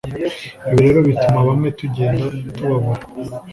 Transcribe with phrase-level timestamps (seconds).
[0.69, 3.03] ibi rero bituma bamwe tugenda tubabura